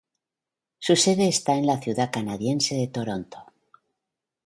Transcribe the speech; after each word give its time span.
Su 0.79 0.95
sede 0.95 1.27
está 1.27 1.53
en 1.59 1.67
la 1.67 1.79
ciudad 1.79 2.09
canadiense 2.11 2.73
de 2.73 2.87
Toronto. 2.87 3.37